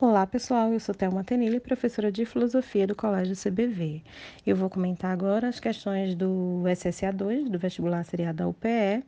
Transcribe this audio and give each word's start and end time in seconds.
Olá, 0.00 0.24
pessoal. 0.28 0.72
Eu 0.72 0.78
sou 0.78 0.94
Thelma 0.94 1.24
Tenille, 1.24 1.58
professora 1.58 2.12
de 2.12 2.24
Filosofia 2.24 2.86
do 2.86 2.94
Colégio 2.94 3.34
CBV. 3.34 4.00
Eu 4.46 4.54
vou 4.54 4.70
comentar 4.70 5.10
agora 5.10 5.48
as 5.48 5.58
questões 5.58 6.14
do 6.14 6.62
SSA2, 6.66 7.48
do 7.50 7.58
vestibular 7.58 8.04
seriado 8.04 8.38
da 8.38 8.46
UPE, 8.46 9.02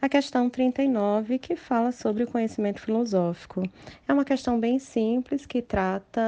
a 0.00 0.08
questão 0.08 0.50
39, 0.50 1.38
que 1.38 1.54
fala 1.54 1.92
sobre 1.92 2.24
o 2.24 2.26
conhecimento 2.26 2.80
filosófico. 2.80 3.62
É 4.08 4.12
uma 4.12 4.24
questão 4.24 4.58
bem 4.58 4.80
simples 4.80 5.46
que 5.46 5.62
trata 5.62 6.20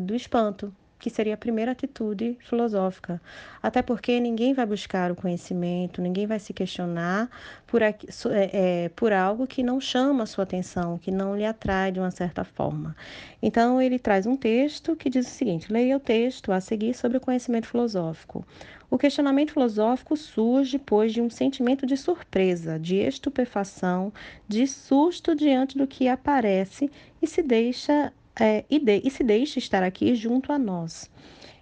do 0.00 0.14
espanto, 0.14 0.74
que 0.98 1.08
seria 1.08 1.34
a 1.34 1.36
primeira 1.36 1.72
atitude 1.72 2.36
filosófica. 2.40 3.20
Até 3.62 3.82
porque 3.82 4.18
ninguém 4.18 4.52
vai 4.52 4.66
buscar 4.66 5.10
o 5.12 5.16
conhecimento, 5.16 6.02
ninguém 6.02 6.26
vai 6.26 6.38
se 6.38 6.52
questionar 6.52 7.30
por, 7.66 7.82
é, 7.82 7.94
é, 8.32 8.90
por 8.96 9.12
algo 9.12 9.46
que 9.46 9.62
não 9.62 9.80
chama 9.80 10.24
a 10.24 10.26
sua 10.26 10.44
atenção, 10.44 10.98
que 10.98 11.10
não 11.10 11.36
lhe 11.36 11.44
atrai 11.44 11.92
de 11.92 12.00
uma 12.00 12.10
certa 12.10 12.44
forma. 12.44 12.96
Então, 13.40 13.80
ele 13.80 13.98
traz 13.98 14.26
um 14.26 14.36
texto 14.36 14.96
que 14.96 15.08
diz 15.08 15.26
o 15.26 15.30
seguinte: 15.30 15.72
leia 15.72 15.96
o 15.96 16.00
texto 16.00 16.50
a 16.50 16.60
seguir 16.60 16.94
sobre 16.94 17.18
o 17.18 17.20
conhecimento 17.20 17.66
filosófico. 17.66 18.44
O 18.90 18.96
questionamento 18.96 19.52
filosófico 19.52 20.16
surge 20.16 20.78
depois 20.78 21.12
de 21.12 21.20
um 21.20 21.28
sentimento 21.28 21.84
de 21.84 21.94
surpresa, 21.94 22.78
de 22.78 22.96
estupefação, 22.96 24.10
de 24.48 24.66
susto 24.66 25.34
diante 25.34 25.76
do 25.76 25.86
que 25.86 26.08
aparece 26.08 26.90
e 27.20 27.26
se 27.26 27.42
deixa 27.42 28.10
é, 28.40 28.64
e, 28.70 28.78
de, 28.78 29.02
e 29.04 29.10
se 29.10 29.24
deixe 29.24 29.58
estar 29.58 29.82
aqui 29.82 30.14
junto 30.14 30.52
a 30.52 30.58
nós. 30.58 31.10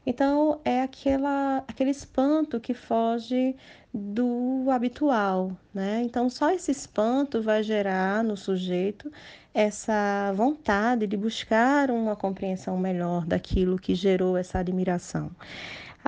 Então, 0.05 0.61
é 0.65 0.83
aquela, 0.83 1.65
aquele 1.67 1.91
espanto 1.91 2.61
que 2.61 2.73
foge 2.73 3.57
do 3.93 4.67
habitual, 4.71 5.57
né? 5.75 6.03
Então, 6.05 6.31
só 6.31 6.53
esse 6.53 6.71
espanto 6.71 7.43
vai 7.43 7.63
gerar 7.63 8.23
no 8.23 8.37
sujeito 8.37 9.11
essa 9.53 10.33
vontade 10.37 11.07
de 11.07 11.17
buscar 11.17 11.91
uma 11.91 12.15
compreensão 12.15 12.79
melhor 12.79 13.25
daquilo 13.27 13.79
que 13.79 13.95
gerou 13.95 14.37
essa 14.37 14.59
admiração. 14.59 15.31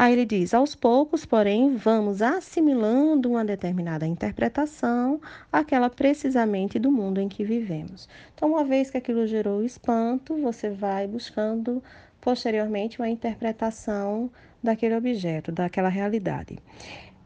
Aí 0.00 0.12
ele 0.12 0.24
diz: 0.24 0.54
aos 0.54 0.76
poucos, 0.76 1.26
porém, 1.26 1.74
vamos 1.74 2.22
assimilando 2.22 3.30
uma 3.30 3.44
determinada 3.44 4.06
interpretação, 4.06 5.20
aquela 5.52 5.90
precisamente 5.90 6.78
do 6.78 6.92
mundo 6.92 7.20
em 7.20 7.28
que 7.28 7.42
vivemos. 7.42 8.08
Então, 8.32 8.50
uma 8.50 8.62
vez 8.62 8.92
que 8.92 8.96
aquilo 8.96 9.26
gerou 9.26 9.60
espanto, 9.60 10.40
você 10.40 10.70
vai 10.70 11.08
buscando 11.08 11.82
posteriormente 12.20 13.00
uma 13.00 13.08
interpretação 13.08 14.30
daquele 14.62 14.94
objeto, 14.94 15.50
daquela 15.50 15.88
realidade. 15.88 16.60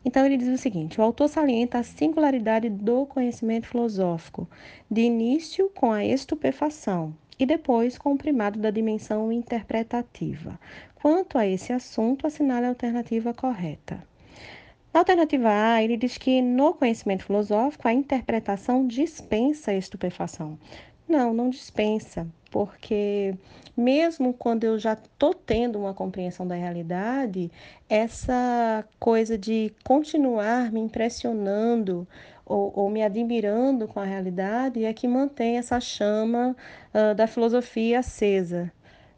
Então, 0.02 0.24
ele 0.24 0.38
diz 0.38 0.48
o 0.48 0.56
seguinte: 0.56 0.98
o 0.98 1.04
autor 1.04 1.28
salienta 1.28 1.76
a 1.76 1.82
singularidade 1.82 2.70
do 2.70 3.04
conhecimento 3.04 3.66
filosófico, 3.66 4.48
de 4.90 5.02
início 5.02 5.70
com 5.74 5.92
a 5.92 6.02
estupefação 6.02 7.14
e 7.42 7.46
depois 7.46 7.98
com 7.98 8.12
o 8.12 8.16
primado 8.16 8.60
da 8.60 8.70
dimensão 8.70 9.32
interpretativa. 9.32 10.60
Quanto 10.94 11.36
a 11.36 11.44
esse 11.44 11.72
assunto, 11.72 12.24
assinale 12.24 12.66
a 12.66 12.68
alternativa 12.68 13.34
correta. 13.34 14.00
Na 14.94 15.00
alternativa 15.00 15.48
A, 15.48 15.82
ele 15.82 15.96
diz 15.96 16.16
que 16.16 16.40
no 16.40 16.72
conhecimento 16.72 17.24
filosófico 17.24 17.88
a 17.88 17.92
interpretação 17.92 18.86
dispensa 18.86 19.72
a 19.72 19.74
estupefação. 19.74 20.56
Não, 21.08 21.34
não 21.34 21.50
dispensa, 21.50 22.28
porque 22.48 23.34
mesmo 23.76 24.32
quando 24.32 24.62
eu 24.62 24.78
já 24.78 24.92
estou 24.92 25.34
tendo 25.34 25.80
uma 25.80 25.92
compreensão 25.92 26.46
da 26.46 26.54
realidade, 26.54 27.50
essa 27.88 28.86
coisa 29.00 29.36
de 29.36 29.74
continuar 29.82 30.70
me 30.70 30.78
impressionando 30.78 32.06
ou, 32.52 32.72
ou 32.74 32.90
me 32.90 33.02
admirando 33.02 33.88
com 33.88 33.98
a 33.98 34.04
realidade 34.04 34.84
é 34.84 34.92
que 34.92 35.08
mantém 35.08 35.56
essa 35.58 35.80
chama 35.80 36.54
uh, 36.94 37.14
da 37.14 37.26
filosofia 37.26 38.00
acesa. 38.00 38.70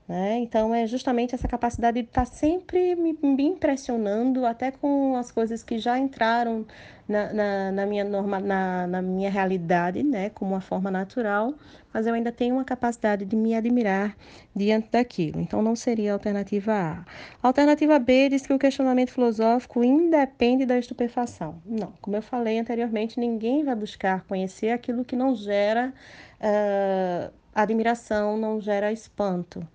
Né? 0.06 0.36
Então, 0.40 0.74
é 0.74 0.86
justamente 0.86 1.34
essa 1.34 1.48
capacidade 1.48 2.02
de 2.02 2.06
estar 2.06 2.26
tá 2.26 2.30
sempre 2.30 2.94
me, 2.94 3.18
me 3.22 3.44
impressionando, 3.44 4.44
até 4.44 4.70
com 4.70 5.16
as 5.16 5.32
coisas 5.32 5.62
que 5.62 5.78
já 5.78 5.98
entraram 5.98 6.66
na, 7.08 7.32
na, 7.32 7.72
na, 7.72 7.86
minha 7.86 8.04
norma, 8.04 8.38
na, 8.38 8.86
na 8.86 9.00
minha 9.00 9.30
realidade, 9.30 10.02
né? 10.02 10.28
como 10.28 10.52
uma 10.52 10.60
forma 10.60 10.90
natural, 10.90 11.54
mas 11.90 12.06
eu 12.06 12.12
ainda 12.12 12.30
tenho 12.30 12.56
uma 12.56 12.64
capacidade 12.64 13.24
de 13.24 13.34
me 13.34 13.54
admirar 13.54 14.14
diante 14.54 14.90
daquilo. 14.90 15.40
Então, 15.40 15.62
não 15.62 15.74
seria 15.74 16.10
a 16.10 16.14
alternativa 16.14 16.72
A. 16.74 17.04
A 17.42 17.46
alternativa 17.48 17.98
B 17.98 18.28
diz 18.28 18.46
que 18.46 18.52
o 18.52 18.58
questionamento 18.58 19.10
filosófico 19.10 19.82
independe 19.82 20.66
da 20.66 20.78
estupefação. 20.78 21.62
Não, 21.64 21.94
como 22.02 22.14
eu 22.14 22.22
falei 22.22 22.58
anteriormente, 22.58 23.18
ninguém 23.18 23.64
vai 23.64 23.74
buscar 23.74 24.22
conhecer 24.26 24.68
aquilo 24.68 25.02
que 25.02 25.16
não 25.16 25.34
gera 25.34 25.94
uh, 26.40 27.32
admiração, 27.54 28.36
não 28.36 28.60
gera 28.60 28.92
espanto 28.92 29.66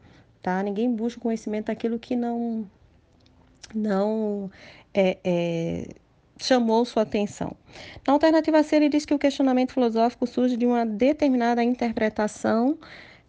tá? 0.41 0.61
Ninguém 0.63 0.93
busca 0.93 1.21
conhecimento 1.21 1.67
daquilo 1.67 1.99
que 1.99 2.15
não 2.15 2.69
não 3.73 4.49
é, 4.93 5.17
é, 5.23 5.95
chamou 6.39 6.83
sua 6.85 7.03
atenção. 7.03 7.55
Na 8.05 8.13
alternativa 8.13 8.63
C, 8.63 8.77
ele 8.77 8.89
diz 8.89 9.05
que 9.05 9.13
o 9.13 9.19
questionamento 9.19 9.73
filosófico 9.73 10.25
surge 10.25 10.57
de 10.57 10.65
uma 10.65 10.85
determinada 10.85 11.63
interpretação 11.63 12.77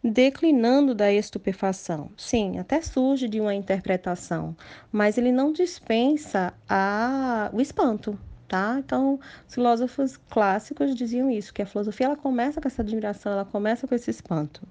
declinando 0.03 0.95
da 0.95 1.13
estupefação. 1.13 2.11
Sim, 2.17 2.59
até 2.59 2.81
surge 2.81 3.29
de 3.29 3.41
uma 3.41 3.55
interpretação, 3.55 4.57
mas 4.91 5.19
ele 5.19 5.31
não 5.31 5.53
dispensa 5.53 6.55
a, 6.67 7.51
o 7.53 7.61
espanto, 7.61 8.19
tá? 8.49 8.77
Então, 8.79 9.21
os 9.47 9.55
filósofos 9.55 10.17
clássicos 10.17 10.95
diziam 10.95 11.31
isso, 11.31 11.53
que 11.53 11.61
a 11.61 11.67
filosofia 11.67 12.07
ela 12.07 12.17
começa 12.17 12.61
com 12.61 12.69
essa 12.69 12.81
admiração, 12.81 13.33
ela 13.33 13.45
começa 13.45 13.87
com 13.87 13.95
esse 13.95 14.11
espanto. 14.11 14.67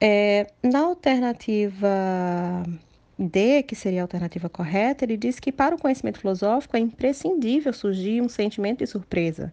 É, 0.00 0.46
na 0.62 0.80
alternativa 0.80 2.64
D, 3.18 3.62
que 3.62 3.76
seria 3.76 4.00
a 4.00 4.04
alternativa 4.04 4.48
correta, 4.48 5.04
ele 5.04 5.16
diz 5.16 5.38
que 5.38 5.52
para 5.52 5.74
o 5.74 5.78
conhecimento 5.78 6.18
filosófico 6.18 6.76
é 6.76 6.80
imprescindível 6.80 7.72
surgir 7.72 8.20
um 8.20 8.28
sentimento 8.28 8.78
de 8.78 8.86
surpresa 8.86 9.52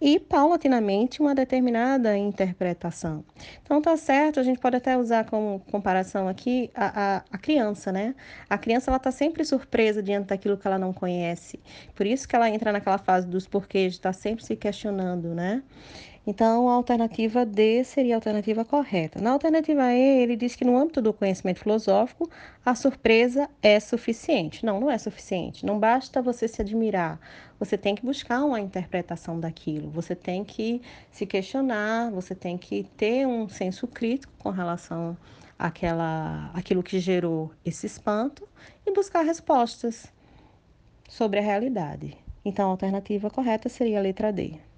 e, 0.00 0.20
paulatinamente, 0.20 1.20
uma 1.20 1.34
determinada 1.34 2.16
interpretação. 2.16 3.24
Então, 3.62 3.82
tá 3.82 3.96
certo, 3.96 4.38
a 4.38 4.42
gente 4.42 4.60
pode 4.60 4.76
até 4.76 4.96
usar 4.96 5.24
como 5.24 5.60
comparação 5.70 6.28
aqui 6.28 6.70
a, 6.74 7.16
a, 7.16 7.24
a 7.32 7.38
criança, 7.38 7.90
né? 7.90 8.14
A 8.48 8.56
criança, 8.56 8.90
ela 8.90 8.98
tá 8.98 9.10
sempre 9.10 9.44
surpresa 9.44 10.02
diante 10.02 10.28
daquilo 10.28 10.56
que 10.56 10.66
ela 10.66 10.78
não 10.78 10.92
conhece. 10.92 11.58
Por 11.94 12.06
isso 12.06 12.28
que 12.28 12.36
ela 12.36 12.48
entra 12.48 12.70
naquela 12.70 12.98
fase 12.98 13.26
dos 13.26 13.46
porquês, 13.46 13.92
de 13.92 13.98
estar 13.98 14.12
tá 14.12 14.18
sempre 14.18 14.44
se 14.44 14.54
questionando, 14.54 15.34
né? 15.34 15.62
Então, 16.26 16.68
a 16.68 16.74
alternativa 16.74 17.46
D 17.46 17.82
seria 17.82 18.14
a 18.14 18.18
alternativa 18.18 18.62
correta. 18.62 19.20
Na 19.20 19.30
alternativa 19.30 19.90
E, 19.92 20.22
ele 20.22 20.36
diz 20.36 20.54
que 20.54 20.64
no 20.64 20.76
âmbito 20.76 21.00
do 21.00 21.14
conhecimento 21.14 21.60
filosófico, 21.60 22.28
a 22.64 22.74
surpresa 22.74 23.48
é 23.62 23.80
suficiente. 23.80 24.64
Não, 24.64 24.78
não 24.78 24.90
é 24.90 24.98
suficiente. 24.98 25.64
Não 25.64 25.78
basta 25.78 26.20
você 26.20 26.46
se 26.46 26.60
admirar. 26.60 27.18
Você 27.58 27.78
tem 27.78 27.94
que 27.94 28.04
buscar 28.04 28.44
uma 28.44 28.60
interpretação 28.60 29.40
daquilo. 29.40 29.90
Você 29.90 30.14
tem 30.14 30.44
que 30.44 30.82
se 31.10 31.24
questionar, 31.24 32.10
você 32.10 32.34
tem 32.34 32.58
que 32.58 32.84
ter 32.98 33.26
um 33.26 33.48
senso 33.48 33.86
crítico 33.86 34.32
com 34.38 34.50
relação 34.50 35.16
àquela, 35.58 36.50
àquilo 36.52 36.82
que 36.82 37.00
gerou 37.00 37.50
esse 37.64 37.86
espanto 37.86 38.46
e 38.86 38.92
buscar 38.92 39.22
respostas 39.22 40.12
sobre 41.08 41.38
a 41.38 41.42
realidade. 41.42 42.16
Então, 42.44 42.68
a 42.68 42.70
alternativa 42.72 43.30
correta 43.30 43.70
seria 43.70 43.98
a 43.98 44.02
letra 44.02 44.30
D. 44.30 44.69